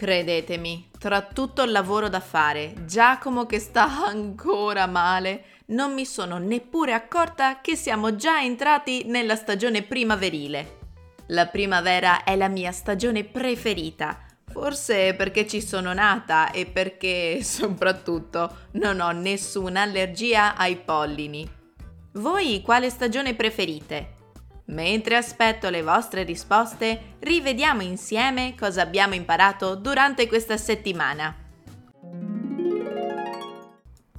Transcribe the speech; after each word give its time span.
Credetemi, 0.00 0.88
tra 0.98 1.20
tutto 1.20 1.62
il 1.62 1.72
lavoro 1.72 2.08
da 2.08 2.20
fare, 2.20 2.72
Giacomo 2.86 3.44
che 3.44 3.58
sta 3.58 3.84
ancora 4.08 4.86
male, 4.86 5.44
non 5.66 5.92
mi 5.92 6.06
sono 6.06 6.38
neppure 6.38 6.94
accorta 6.94 7.60
che 7.60 7.76
siamo 7.76 8.16
già 8.16 8.40
entrati 8.40 9.04
nella 9.04 9.36
stagione 9.36 9.82
primaverile. 9.82 10.78
La 11.26 11.48
primavera 11.48 12.24
è 12.24 12.34
la 12.34 12.48
mia 12.48 12.72
stagione 12.72 13.24
preferita, 13.24 14.24
forse 14.50 15.12
perché 15.12 15.46
ci 15.46 15.60
sono 15.60 15.92
nata 15.92 16.50
e 16.50 16.64
perché 16.64 17.40
soprattutto 17.44 18.68
non 18.72 19.00
ho 19.00 19.10
nessuna 19.10 19.82
allergia 19.82 20.56
ai 20.56 20.76
pollini. 20.76 21.46
Voi 22.12 22.62
quale 22.62 22.88
stagione 22.88 23.34
preferite? 23.34 24.14
Mentre 24.70 25.16
aspetto 25.16 25.68
le 25.68 25.82
vostre 25.82 26.22
risposte, 26.22 27.16
rivediamo 27.18 27.82
insieme 27.82 28.54
cosa 28.56 28.82
abbiamo 28.82 29.14
imparato 29.14 29.74
durante 29.74 30.28
questa 30.28 30.56
settimana. 30.56 31.34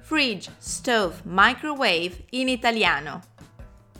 Fridge, 0.00 0.50
stove, 0.56 1.16
microwave 1.24 2.24
in 2.30 2.48
italiano. 2.48 3.20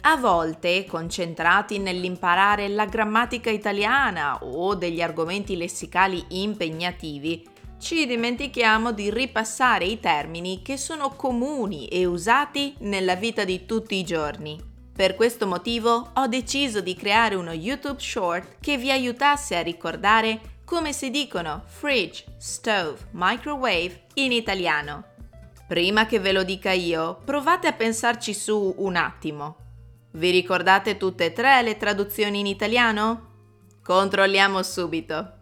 A 0.01 0.17
volte, 0.17 0.87
concentrati 0.87 1.79
nell'imparare 1.79 2.69
la 2.69 2.87
grammatica 2.87 3.51
italiana 3.51 4.39
o 4.43 4.75
degli 4.75 5.03
argomenti 5.03 5.55
lessicali 5.55 6.25
impegnativi, 6.29 7.47
ci 7.79 8.07
dimentichiamo 8.07 8.93
di 8.93 9.11
ripassare 9.11 9.85
i 9.85 10.01
termini 10.01 10.63
che 10.63 10.79
sono 10.79 11.11
comuni 11.11 11.89
e 11.89 12.07
usati 12.07 12.75
nella 12.79 13.17
vita 13.17 13.45
di 13.45 13.67
tutti 13.67 13.97
i 13.97 14.05
giorni. 14.05 14.68
Per 14.99 15.15
questo 15.15 15.47
motivo 15.47 16.11
ho 16.13 16.27
deciso 16.27 16.81
di 16.81 16.97
creare 16.97 17.37
uno 17.37 17.53
YouTube 17.53 18.01
short 18.01 18.57
che 18.61 18.77
vi 18.77 18.91
aiutasse 18.91 19.55
a 19.55 19.63
ricordare 19.63 20.57
come 20.65 20.93
si 20.93 21.11
dicono 21.11 21.63
fridge, 21.67 22.25
stove, 22.37 23.07
microwave 23.13 24.07
in 24.15 24.33
italiano. 24.33 25.05
Prima 25.69 26.05
che 26.07 26.19
ve 26.19 26.33
lo 26.33 26.43
dica 26.43 26.73
io, 26.73 27.21
provate 27.25 27.69
a 27.69 27.75
pensarci 27.75 28.35
su 28.35 28.75
un 28.79 28.97
attimo. 28.97 29.57
Vi 30.15 30.31
ricordate 30.31 30.97
tutte 30.97 31.27
e 31.27 31.33
tre 31.33 31.63
le 31.63 31.77
traduzioni 31.77 32.41
in 32.41 32.47
italiano? 32.47 33.27
Controlliamo 33.85 34.65
subito. 34.65 35.35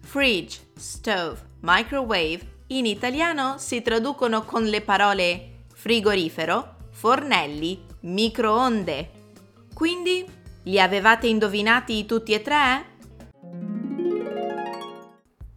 Fridge, 0.00 0.60
stove, 0.76 1.40
microwave 1.62 2.60
in 2.68 2.86
italiano 2.86 3.56
si 3.58 3.82
traducono 3.82 4.44
con 4.44 4.62
le 4.62 4.80
parole 4.80 5.64
frigorifero, 5.74 6.76
fornelli, 6.92 7.90
microonde. 8.02 9.10
Quindi 9.74 10.24
li 10.64 10.80
avevate 10.80 11.26
indovinati 11.26 12.06
tutti 12.06 12.32
e 12.32 12.42
tre? 12.42 12.84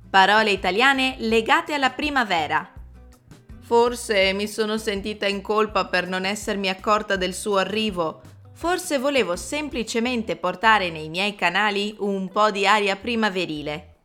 Parole 0.09 0.51
italiane 0.51 1.16
legate 1.19 1.73
alla 1.73 1.91
primavera. 1.91 2.71
Forse 3.59 4.31
mi 4.33 4.47
sono 4.47 4.77
sentita 4.77 5.27
in 5.27 5.41
colpa 5.41 5.85
per 5.85 6.07
non 6.07 6.23
essermi 6.23 6.69
accorta 6.69 7.16
del 7.16 7.33
suo 7.33 7.57
arrivo. 7.57 8.22
Forse 8.53 9.00
volevo 9.00 9.35
semplicemente 9.35 10.35
portare 10.35 10.89
nei 10.89 11.09
miei 11.09 11.35
canali 11.35 11.95
un 12.00 12.29
po' 12.29 12.51
di 12.51 12.66
aria 12.66 12.95
primaverile. 12.95 13.95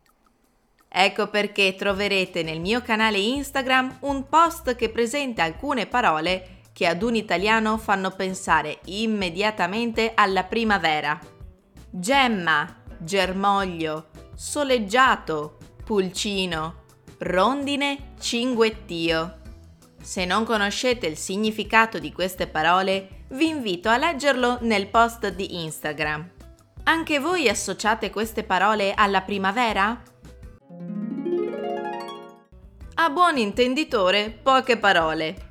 Ecco 0.89 1.27
perché 1.27 1.75
troverete 1.75 2.43
nel 2.43 2.59
mio 2.59 2.81
canale 2.81 3.17
Instagram 3.17 3.99
un 4.01 4.27
post 4.27 4.75
che 4.75 4.89
presenta 4.89 5.43
alcune 5.43 5.85
parole 5.85 6.60
che 6.73 6.87
ad 6.87 7.01
un 7.03 7.15
italiano 7.15 7.77
fanno 7.77 8.11
pensare 8.11 8.79
immediatamente 8.85 10.13
alla 10.15 10.43
primavera. 10.43 11.19
Gemma, 11.89 12.83
germoglio, 12.97 14.09
soleggiato, 14.35 15.57
pulcino, 15.83 16.83
rondine, 17.19 18.13
cinguettio. 18.19 19.39
Se 20.01 20.25
non 20.25 20.45
conoscete 20.45 21.07
il 21.07 21.17
significato 21.17 21.99
di 21.99 22.11
queste 22.11 22.47
parole, 22.47 23.25
vi 23.29 23.49
invito 23.49 23.89
a 23.89 23.97
leggerlo 23.97 24.57
nel 24.61 24.87
post 24.87 25.27
di 25.33 25.63
Instagram. 25.63 26.29
Anche 26.83 27.19
voi 27.19 27.47
associate 27.47 28.09
queste 28.09 28.43
parole 28.43 28.93
alla 28.93 29.21
primavera? 29.21 30.01
A 32.95 33.09
buon 33.09 33.37
intenditore, 33.37 34.31
poche 34.31 34.77
parole. 34.77 35.50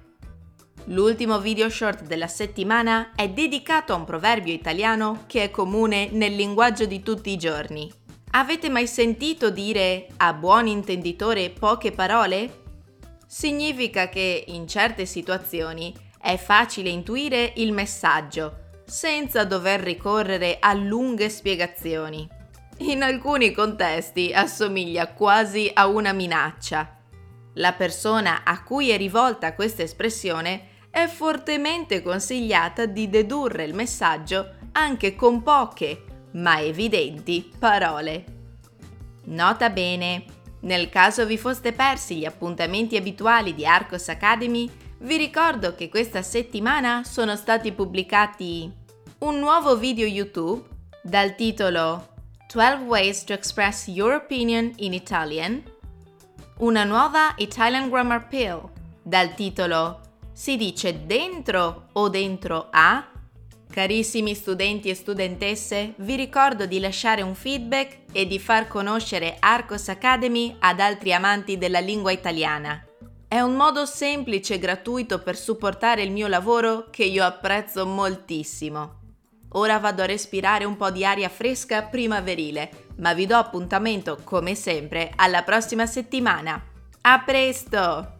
L'ultimo 0.90 1.38
video 1.38 1.68
short 1.68 2.02
della 2.02 2.26
settimana 2.26 3.12
è 3.14 3.28
dedicato 3.28 3.92
a 3.92 3.96
un 3.96 4.04
proverbio 4.04 4.52
italiano 4.52 5.22
che 5.28 5.44
è 5.44 5.50
comune 5.50 6.08
nel 6.10 6.34
linguaggio 6.34 6.84
di 6.84 7.00
tutti 7.00 7.30
i 7.30 7.36
giorni. 7.36 7.88
Avete 8.32 8.68
mai 8.68 8.88
sentito 8.88 9.50
dire 9.50 10.08
a 10.16 10.32
buon 10.32 10.66
intenditore 10.66 11.50
poche 11.50 11.92
parole? 11.92 12.62
Significa 13.24 14.08
che 14.08 14.42
in 14.48 14.66
certe 14.66 15.06
situazioni 15.06 15.94
è 16.20 16.36
facile 16.36 16.88
intuire 16.88 17.52
il 17.56 17.72
messaggio 17.72 18.80
senza 18.84 19.44
dover 19.44 19.78
ricorrere 19.78 20.56
a 20.58 20.72
lunghe 20.72 21.28
spiegazioni. 21.28 22.28
In 22.78 23.04
alcuni 23.04 23.52
contesti 23.52 24.32
assomiglia 24.34 25.12
quasi 25.12 25.70
a 25.72 25.86
una 25.86 26.12
minaccia. 26.12 26.96
La 27.54 27.74
persona 27.74 28.42
a 28.42 28.64
cui 28.64 28.90
è 28.90 28.96
rivolta 28.96 29.54
questa 29.54 29.82
espressione 29.82 30.69
è 30.90 31.06
fortemente 31.06 32.02
consigliata 32.02 32.86
di 32.86 33.08
dedurre 33.08 33.64
il 33.64 33.74
messaggio 33.74 34.54
anche 34.72 35.14
con 35.14 35.42
poche, 35.42 36.04
ma 36.32 36.60
evidenti, 36.60 37.50
parole. 37.58 38.24
Nota 39.24 39.70
bene, 39.70 40.24
nel 40.60 40.88
caso 40.88 41.24
vi 41.26 41.38
foste 41.38 41.72
persi 41.72 42.16
gli 42.16 42.24
appuntamenti 42.24 42.96
abituali 42.96 43.54
di 43.54 43.64
Arcos 43.64 44.08
Academy, 44.08 44.70
vi 44.98 45.16
ricordo 45.16 45.74
che 45.74 45.88
questa 45.88 46.22
settimana 46.22 47.04
sono 47.04 47.34
stati 47.36 47.72
pubblicati 47.72 48.70
un 49.20 49.38
nuovo 49.38 49.76
video 49.76 50.06
YouTube 50.06 50.62
dal 51.02 51.34
titolo 51.34 52.08
12 52.52 52.82
Ways 52.84 53.24
to 53.24 53.32
Express 53.32 53.86
Your 53.86 54.14
Opinion 54.14 54.72
in 54.76 54.92
Italian, 54.92 55.62
una 56.58 56.84
nuova 56.84 57.32
Italian 57.36 57.88
Grammar 57.88 58.28
Pill 58.28 58.68
dal 59.02 59.34
titolo 59.34 60.00
si 60.40 60.56
dice 60.56 61.04
dentro 61.04 61.88
o 61.92 62.08
dentro 62.08 62.68
a? 62.70 63.06
Carissimi 63.70 64.34
studenti 64.34 64.88
e 64.88 64.94
studentesse, 64.94 65.92
vi 65.98 66.16
ricordo 66.16 66.64
di 66.64 66.80
lasciare 66.80 67.20
un 67.20 67.34
feedback 67.34 68.04
e 68.10 68.26
di 68.26 68.38
far 68.38 68.66
conoscere 68.66 69.36
Arcos 69.38 69.90
Academy 69.90 70.56
ad 70.60 70.80
altri 70.80 71.12
amanti 71.12 71.58
della 71.58 71.80
lingua 71.80 72.10
italiana. 72.10 72.82
È 73.28 73.38
un 73.40 73.54
modo 73.54 73.84
semplice 73.84 74.54
e 74.54 74.58
gratuito 74.58 75.18
per 75.18 75.36
supportare 75.36 76.00
il 76.04 76.10
mio 76.10 76.26
lavoro 76.26 76.86
che 76.88 77.04
io 77.04 77.22
apprezzo 77.22 77.84
moltissimo. 77.84 79.00
Ora 79.50 79.78
vado 79.78 80.00
a 80.00 80.06
respirare 80.06 80.64
un 80.64 80.78
po' 80.78 80.90
di 80.90 81.04
aria 81.04 81.28
fresca 81.28 81.82
primaverile, 81.82 82.86
ma 82.96 83.12
vi 83.12 83.26
do 83.26 83.36
appuntamento, 83.36 84.16
come 84.24 84.54
sempre, 84.54 85.12
alla 85.16 85.42
prossima 85.42 85.84
settimana. 85.84 86.64
A 87.02 87.18
presto! 87.26 88.19